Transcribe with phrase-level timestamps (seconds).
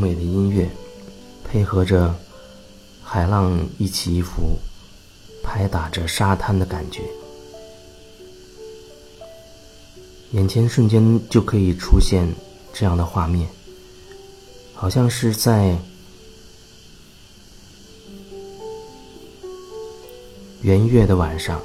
[0.00, 0.68] 美的音乐，
[1.44, 2.14] 配合着
[3.04, 4.58] 海浪一起一伏，
[5.42, 7.02] 拍打着沙滩的感觉，
[10.32, 12.26] 眼前瞬间就可以出现
[12.72, 13.48] 这样的画面，
[14.74, 15.76] 好像是在
[20.62, 21.60] 圆月的晚上，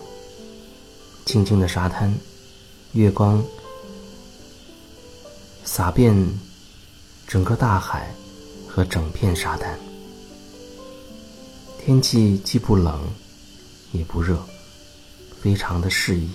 [1.25, 2.13] 静静的沙滩，
[2.93, 3.43] 月光
[5.63, 6.15] 洒遍
[7.27, 8.13] 整个大海
[8.75, 9.79] 和整片沙滩。
[11.79, 12.99] 天气既不冷，
[13.93, 14.37] 也不热，
[15.39, 16.29] 非常的适宜。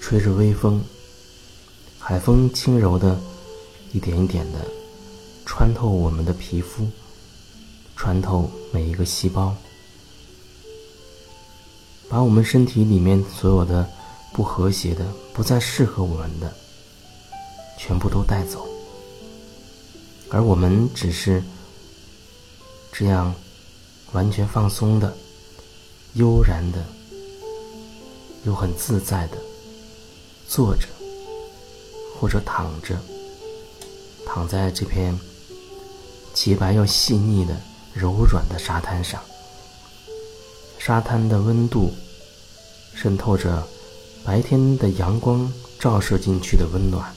[0.00, 0.82] 吹着微风，
[2.00, 3.16] 海风轻柔的，
[3.92, 4.66] 一点一点的
[5.46, 6.88] 穿透我们的皮肤，
[7.94, 9.54] 穿透每一个细胞，
[12.08, 13.88] 把我们身体里面所有的
[14.32, 16.52] 不和谐的、不再适合我们的，
[17.82, 18.68] 全部都带走。
[20.28, 21.42] 而我们只是
[22.92, 23.34] 这样
[24.12, 25.16] 完全放松的、
[26.12, 26.84] 悠然的，
[28.44, 29.38] 又很自在的
[30.46, 30.86] 坐着，
[32.18, 33.00] 或者躺着，
[34.26, 35.18] 躺在这片
[36.34, 37.56] 洁白又细腻的、
[37.94, 39.20] 柔软的沙滩上。
[40.78, 41.92] 沙滩的温度
[42.94, 43.66] 渗透着
[44.24, 47.14] 白天的阳光照射进去的温暖，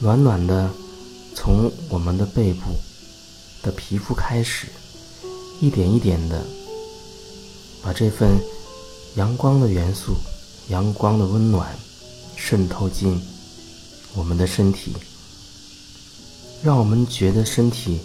[0.00, 0.70] 暖暖的。
[1.34, 2.62] 从我们的背部
[3.62, 4.66] 的皮肤开始，
[5.60, 6.44] 一点一点的
[7.80, 8.36] 把这份
[9.14, 10.16] 阳光的元素、
[10.68, 11.78] 阳光的温暖
[12.34, 13.22] 渗透进
[14.14, 14.96] 我们的身体，
[16.60, 18.00] 让我们觉得身体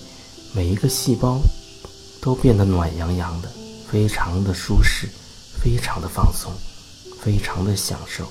[0.53, 1.39] 每一个细胞
[2.21, 3.49] 都变得暖洋洋的，
[3.89, 5.09] 非常的舒适，
[5.59, 6.51] 非常的放松，
[7.19, 8.27] 非常的享受。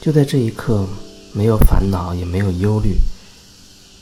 [0.00, 0.86] 就在这一刻，
[1.32, 2.96] 没有烦恼，也没有忧虑，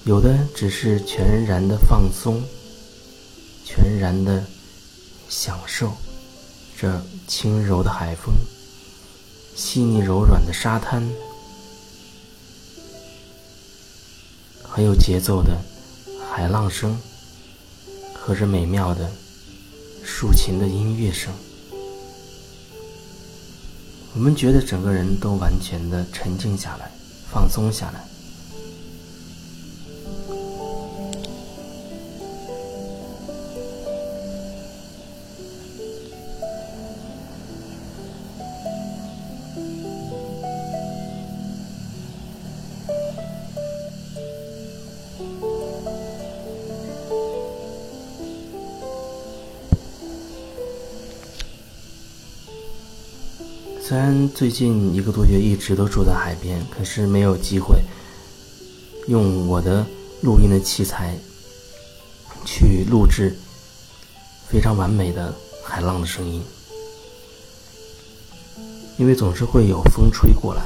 [0.04, 2.42] 有的只是全然的放松，
[3.64, 4.44] 全然的
[5.28, 5.92] 享受
[6.78, 8.34] 这轻柔的海风、
[9.56, 11.02] 细腻柔软的沙滩、
[14.62, 15.58] 很有节奏的
[16.30, 17.00] 海浪声
[18.12, 19.10] 和这美妙的
[20.04, 21.32] 竖琴的音乐声。
[24.16, 26.90] 我们觉得整个人都完全的沉静下来，
[27.30, 28.02] 放松下来。
[54.36, 57.80] 最近一个多月一直都住在海边，可是没有机会
[59.08, 59.86] 用我的
[60.20, 61.16] 录音的器材
[62.44, 63.34] 去录制
[64.46, 66.44] 非常完美的海浪的声音，
[68.98, 70.62] 因为总是会有风吹过来，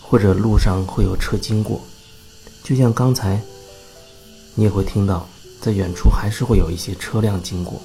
[0.00, 1.82] 或者路上会有车经过，
[2.62, 3.42] 就像刚才
[4.54, 5.28] 你也会听到，
[5.60, 7.82] 在远处还是会有一些车辆经过。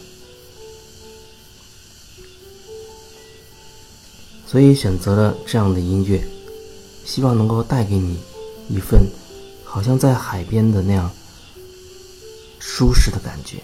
[4.51, 6.21] 所以选择了这样的音乐，
[7.05, 8.17] 希望能够带给你
[8.67, 9.07] 一份
[9.63, 11.09] 好像在海边的那样
[12.59, 13.63] 舒适的感觉。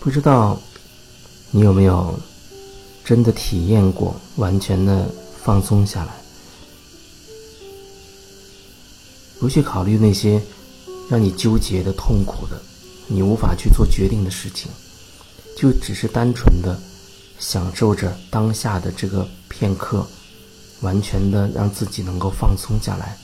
[0.00, 0.60] 不知道
[1.50, 2.20] 你有没有
[3.02, 5.08] 真的体验过完全的
[5.42, 6.12] 放松下来，
[9.40, 10.42] 不去考虑那些
[11.08, 12.60] 让你纠结的、痛苦的。
[13.06, 14.70] 你无法去做决定的事情，
[15.56, 16.80] 就只是单纯的
[17.38, 20.06] 享受着当下的这个片刻，
[20.80, 23.16] 完全的让自己能够放松下来。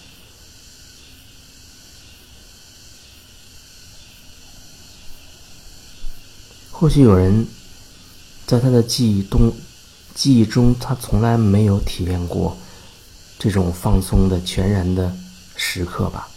[6.71, 7.47] 或许有人
[8.47, 9.53] 在他的记忆中，
[10.15, 12.57] 记忆中他从来没有体验过
[13.39, 15.13] 这种放松的全然的
[15.57, 16.29] 时刻吧。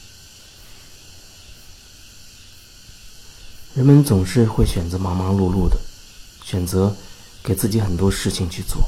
[3.73, 5.77] 人们总是会选择忙忙碌碌的，
[6.43, 6.93] 选择
[7.41, 8.83] 给自己很多事情去做，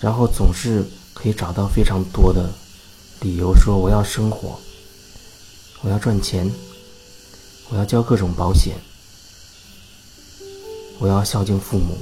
[0.00, 2.48] 然后总是可以找到非常多的
[3.20, 4.60] 理由说我要生活，
[5.80, 6.48] 我要赚钱，
[7.70, 8.76] 我要交各种保险，
[11.00, 11.98] 我要孝敬父母，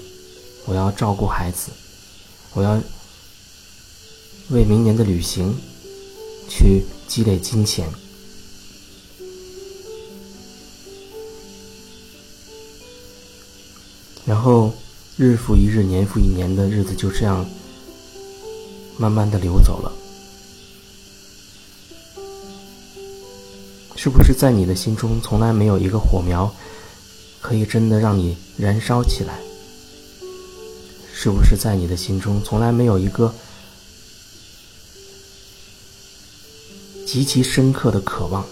[0.66, 1.70] 我要照顾孩子，
[2.52, 2.78] 我要
[4.50, 5.56] 为明年的旅行
[6.50, 7.88] 去积累金钱。
[14.30, 14.72] 然后
[15.16, 17.44] 日复一日、年复一年的日子就这样
[18.96, 19.92] 慢慢的流走了。
[23.96, 26.48] 是不是在你的心中从来没有一个火苗，
[27.40, 29.34] 可以真的让你燃烧起来？
[31.12, 33.34] 是不是在你的心中从来没有一个
[37.04, 38.46] 极其深刻的渴望，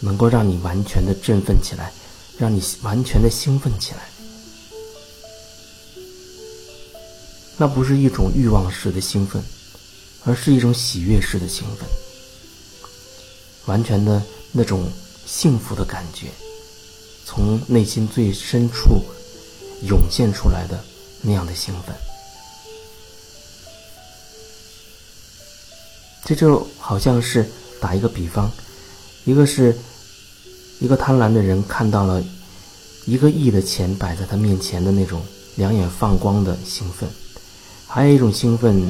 [0.00, 1.90] 能够让你完全的振奋起来，
[2.36, 4.00] 让你完全的兴奋起来？
[7.58, 9.42] 那不是一种欲望式的兴奋，
[10.24, 11.88] 而是一种喜悦式的兴奋。
[13.66, 14.22] 完全的
[14.52, 14.90] 那种
[15.26, 16.28] 幸福的感觉，
[17.26, 19.02] 从内心最深处
[19.82, 20.82] 涌现出来的
[21.20, 21.94] 那样的兴奋，
[26.24, 27.44] 这就好像是
[27.80, 28.50] 打一个比方，
[29.24, 29.76] 一个是
[30.78, 32.24] 一个贪婪的人看到了
[33.04, 35.20] 一个亿的钱摆在他面前的那种
[35.56, 37.06] 两眼放光的兴奋，
[37.88, 38.88] 还有一种兴奋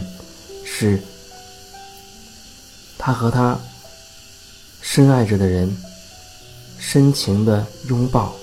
[0.65, 1.01] 是
[2.99, 3.59] 他和他。
[4.81, 5.77] 深爱着的人，
[6.79, 8.35] 深情的拥抱，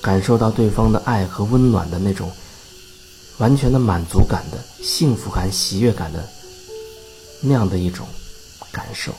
[0.00, 2.32] 感受到对方的爱和温暖的那种
[3.36, 6.26] 完全的满足感的幸福感、喜悦感的
[7.42, 8.08] 那样的一种
[8.72, 9.12] 感受，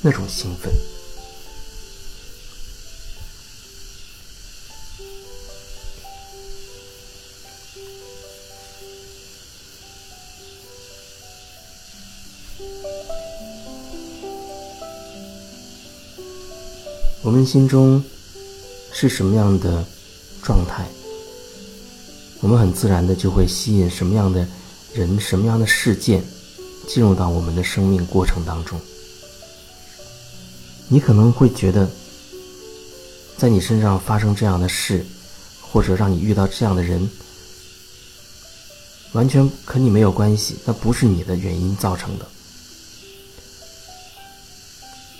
[0.00, 0.72] 那种兴奋。
[17.24, 18.04] 我们心中
[18.92, 19.82] 是什么样的
[20.42, 20.86] 状态，
[22.42, 24.46] 我们很自然的就会吸引什么样的
[24.92, 26.22] 人、什么样的事件
[26.86, 28.78] 进入到我们的生命过程当中。
[30.88, 31.88] 你可能会觉得，
[33.38, 35.02] 在你身上发生这样的事，
[35.62, 37.08] 或者让你遇到这样的人，
[39.12, 42.26] 完全和你没有关系，那不是你的原因造成的。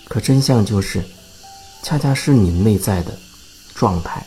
[0.07, 1.03] 可真相就是。
[1.85, 3.13] 恰恰是你内在的
[3.75, 4.27] 状态，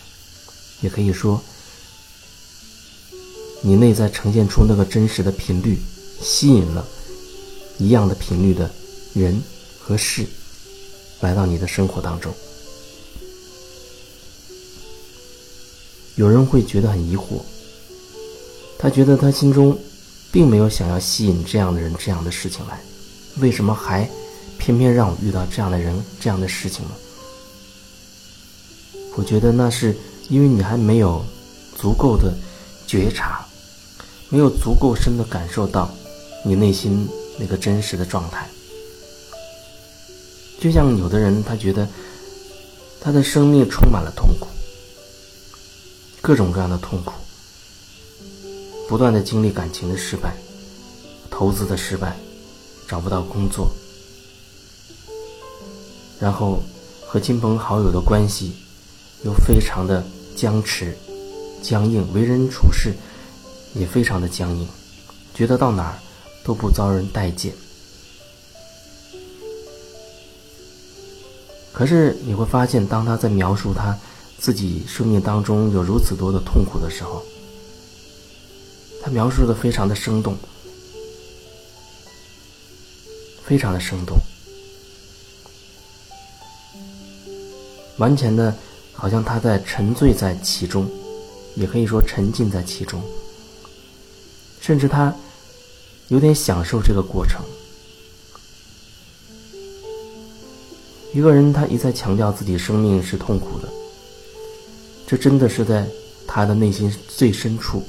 [0.81, 1.41] 也可以说，
[3.63, 5.75] 你内在呈现出那个真实的频率，
[6.21, 6.87] 吸引了
[7.79, 8.71] 一样的频率的
[9.15, 9.41] 人
[9.79, 10.23] 和事
[11.19, 12.31] 来到你的生活当中。
[16.13, 17.41] 有人会觉得很疑惑，
[18.77, 19.75] 他觉得他心中
[20.31, 22.79] 并没有想要吸引这样的人、这样的事情来，
[23.39, 24.07] 为什么还
[24.59, 26.91] 偏偏让我遇到这样的人、这样的事情呢？
[29.17, 29.97] 我觉得那是
[30.29, 31.25] 因为你还没有
[31.75, 32.31] 足够的
[32.85, 33.43] 觉察，
[34.29, 35.89] 没有足够深的感受到
[36.45, 37.09] 你内心
[37.39, 38.47] 那个真实的状态。
[40.59, 41.87] 就像有的人，他觉得
[43.01, 44.47] 他的生命充满了痛苦，
[46.21, 47.11] 各种各样的痛苦，
[48.87, 50.37] 不断的经历感情的失败、
[51.31, 52.15] 投资的失败、
[52.87, 53.71] 找不到工作，
[56.19, 56.61] 然后
[57.07, 58.53] 和亲朋好友的关系。
[59.23, 60.05] 又非常的
[60.35, 60.95] 僵持、
[61.61, 62.93] 僵硬，为人处事
[63.73, 64.67] 也非常的僵硬，
[65.33, 65.99] 觉得到哪儿
[66.43, 67.53] 都不遭人待见。
[71.73, 73.97] 可是你会发现，当他在描述他
[74.39, 77.23] 自己生命当中有如此多的痛苦的时候，
[79.03, 80.37] 他描述的非常的生动，
[83.43, 84.17] 非常的生动，
[87.97, 88.55] 完全的。
[88.97, 90.89] 好像他在沉醉在其中，
[91.55, 92.99] 也可以说沉浸在其中，
[94.59, 95.15] 甚至他
[96.07, 97.45] 有点享受这个过程。
[101.13, 103.69] 一个人他一再强调自己生命是痛苦的，
[105.05, 105.87] 这真的是在
[106.27, 107.83] 他的内心最深处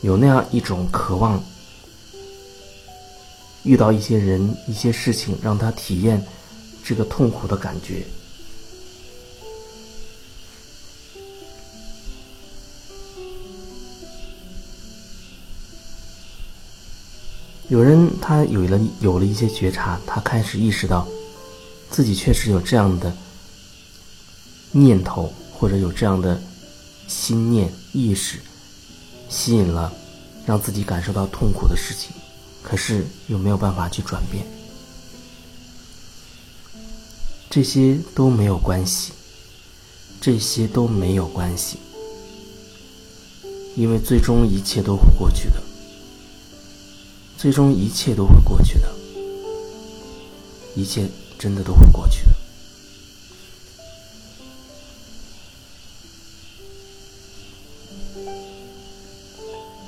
[0.00, 1.42] 有那样一种渴望，
[3.64, 6.24] 遇到一些人、一些事情，让他体验
[6.84, 8.04] 这个痛苦的感觉。
[17.74, 21.08] 有人他有了有了一些觉察，他开始意识到，
[21.90, 23.12] 自己确实有这样的
[24.70, 26.40] 念头，或者有这样的
[27.08, 28.38] 心念意识，
[29.28, 29.92] 吸引了
[30.46, 32.12] 让自己感受到痛苦的事情，
[32.62, 34.46] 可是又没有办法去转变，
[37.50, 39.10] 这些都没有关系，
[40.20, 41.78] 这些都没有关系，
[43.74, 45.60] 因为最终一切都会过去的。
[47.44, 48.90] 最终一切都会过去的
[50.74, 51.06] 一切
[51.38, 52.30] 真的都会过去的。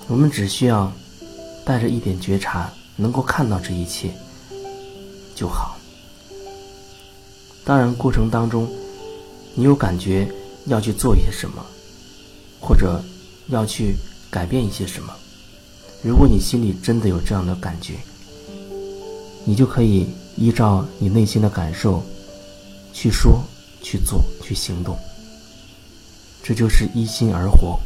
[0.07, 0.93] 我们只需要
[1.65, 4.15] 带着一点觉察能够看到这一切
[5.35, 5.79] 就好。
[7.65, 8.71] 当然过程当中
[9.55, 10.31] 你有感觉
[10.67, 11.65] 要去做一些什么
[12.61, 13.03] 或者
[13.49, 13.95] 要去
[14.31, 15.11] 改变一些什么
[16.03, 17.95] 如果你心里真的有这样的感觉，
[19.45, 22.03] 你就可以依照你内心的感受
[22.93, 23.43] 去说、
[23.83, 24.97] 去做、去行动。
[26.43, 27.79] 这就是依心而活，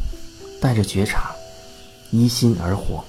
[0.60, 1.30] 带着觉察，
[2.10, 3.02] 依心而活。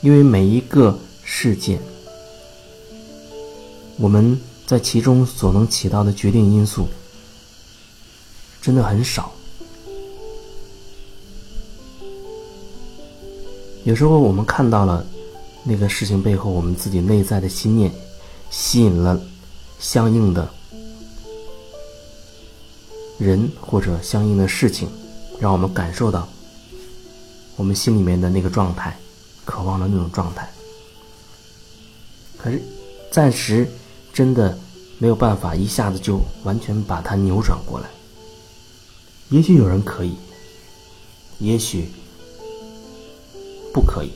[0.00, 1.78] 因为每一个事件，
[3.98, 6.88] 我们在其中所能起到的决定因素，
[8.62, 9.30] 真的很少。
[13.84, 15.06] 有时候我们看到了
[15.62, 17.92] 那个事情背后，我们自己内在的心念，
[18.50, 19.20] 吸引了
[19.78, 20.48] 相应的。
[23.16, 24.88] 人或者相应的事情，
[25.38, 26.28] 让我们感受到
[27.56, 28.98] 我们心里面的那个状态，
[29.44, 30.50] 渴望的那种状态。
[32.36, 32.60] 可是，
[33.12, 33.68] 暂时
[34.12, 34.58] 真的
[34.98, 37.88] 没有办法一下子就完全把它扭转过来。
[39.28, 40.16] 也许有人可以，
[41.38, 41.88] 也许
[43.74, 44.12] 不可以。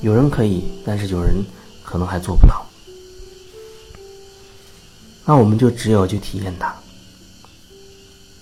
[0.00, 1.44] 有人可以，但是有人
[1.84, 2.64] 可能还做不到。
[5.26, 6.74] 那我们就只有去体验它。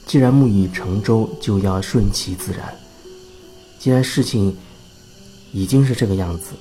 [0.07, 2.73] 既然木已成舟，就要顺其自然。
[3.79, 4.57] 既然事情
[5.53, 6.53] 已经是这个样子，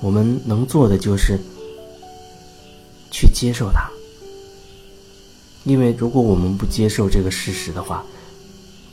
[0.00, 1.38] 我们能做的就是
[3.10, 3.88] 去接受它。
[5.64, 8.04] 因为如果我们不接受这个事实的话，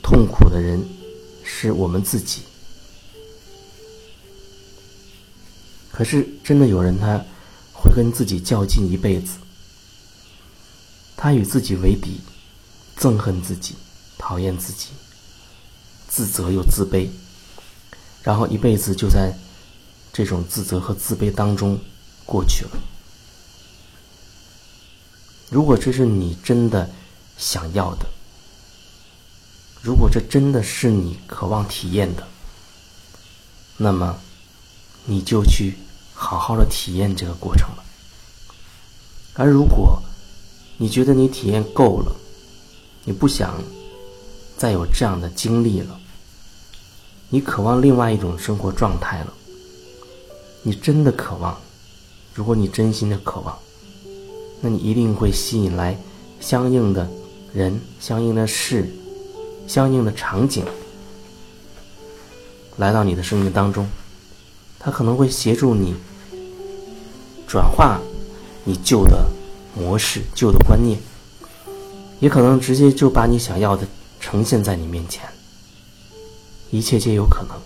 [0.02, 0.82] 痛苦的人
[1.42, 2.42] 是我们自己。
[5.98, 7.20] 可是真的有人他
[7.72, 9.38] 会跟自己较劲一辈子，
[11.16, 12.20] 他与自己为敌，
[12.96, 13.74] 憎恨自己。
[14.16, 14.88] 讨厌自己，
[16.06, 17.08] 自责又自卑，
[18.22, 19.32] 然后一辈子就在
[20.12, 21.78] 这种自责和自卑当中
[22.26, 22.70] 过去了。
[25.50, 26.90] 如果这是你真的
[27.38, 28.06] 想要的，
[29.82, 32.28] 如果这真的是你渴望体验的，
[33.78, 34.20] 那么
[35.06, 35.78] 你就去
[36.20, 37.84] 好好的体验这个过程了。
[39.34, 40.02] 而如果
[40.76, 42.12] 你觉得你体验够了，
[43.04, 43.54] 你不想。
[44.56, 45.96] 再有这样的经历了，
[47.28, 49.32] 你渴望另外一种生活状态了。
[50.64, 51.56] 你真的渴望，
[52.34, 53.56] 如果你真心的渴望，
[54.60, 55.96] 那你一定会吸引来
[56.40, 57.08] 相应的
[57.54, 58.92] 人、相应的事、
[59.68, 60.64] 相应的场景
[62.78, 63.88] 来到你的生命当中。
[64.78, 65.94] 他可能会协助你
[67.46, 68.00] 转化
[68.64, 69.26] 你旧的
[69.74, 70.98] 模式、旧的观念，
[72.20, 73.86] 也可能直接就把你想要的。
[74.20, 75.22] 呈现在你面前，
[76.70, 77.56] 一切皆有可能，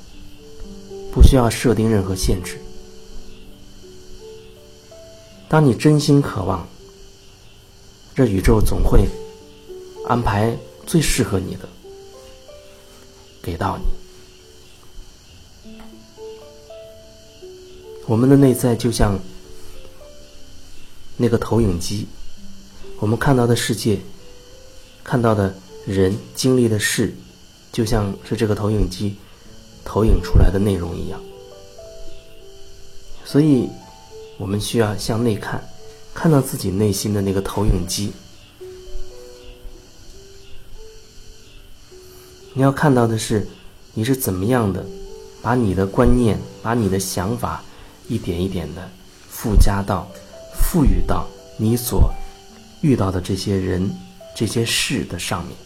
[1.11, 2.61] 不需要设定任何限制。
[5.49, 6.69] 当你真心渴望，
[8.15, 9.09] 这宇宙总会
[10.07, 10.55] 安排
[10.87, 11.67] 最适合你的
[13.43, 13.85] 给到你。
[18.07, 19.19] 我们的内在就像
[21.17, 22.07] 那个投影机，
[22.99, 23.99] 我们看到的世界，
[25.03, 25.55] 看到的。
[25.85, 27.13] 人经历的事，
[27.73, 29.17] 就像是这个投影机
[29.85, 31.21] 投影出来的内容一样，
[33.25, 33.69] 所以
[34.39, 35.61] 我们需要向内看，
[36.15, 38.13] 看到自己内心的那个投影机。
[42.55, 43.45] 你要看到的是，
[43.93, 44.87] 你是怎么样的
[45.43, 47.65] 把你的观念、把你的想法
[48.13, 48.91] 一点一点的
[49.31, 50.07] 附加到、
[50.55, 51.27] 赋予到
[51.57, 52.13] 你所
[52.83, 53.91] 遇到的这些人、
[54.37, 55.57] 这些事的上面。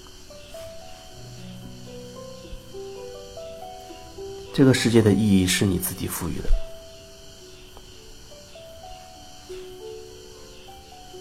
[4.54, 6.48] 这个世界的意义是你自己赋予的，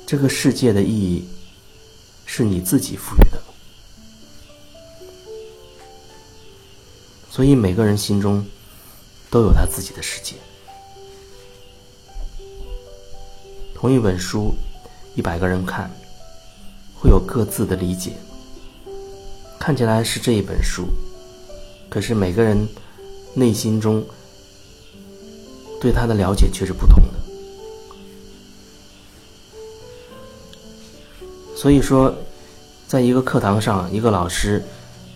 [0.06, 1.28] 这个世界的意义
[2.28, 3.42] 是你自己赋予的，
[7.32, 8.46] 所以每个人心中
[9.32, 10.36] 都有他自己的世界。
[13.86, 14.52] 同一本书，
[15.14, 15.88] 一百个人看，
[16.96, 18.14] 会有各自的理解。
[19.60, 20.88] 看起来是这一本书，
[21.88, 22.68] 可是每个人。
[23.36, 24.02] 内心中
[25.82, 27.14] 对他的了解却是不同的，
[31.54, 32.16] 所以说，
[32.88, 34.64] 在一个课堂上，一个老师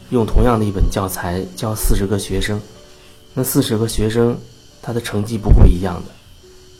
[0.09, 2.61] 用同样的一本教材教四十个学生，
[3.33, 4.37] 那四十个学生
[4.81, 6.11] 他的成绩不会一样的，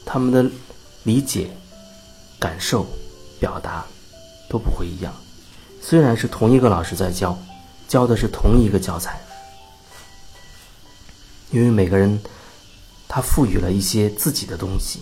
[0.05, 0.46] 他们的
[1.03, 1.50] 理解、
[2.39, 2.88] 感受、
[3.39, 3.86] 表达
[4.50, 5.13] 都不会一样。
[5.81, 7.38] 虽然是同一个老师在教，
[7.88, 9.19] 教的是同一个教材。
[11.51, 12.19] 因为每个人
[13.08, 15.01] 他赋予了一些自己的东西。